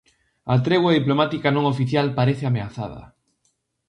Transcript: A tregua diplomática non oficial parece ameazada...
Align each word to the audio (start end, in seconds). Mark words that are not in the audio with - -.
A 0.53 0.55
tregua 0.65 0.95
diplomática 0.99 1.49
non 1.55 1.65
oficial 1.73 2.07
parece 2.19 2.43
ameazada... 2.47 3.01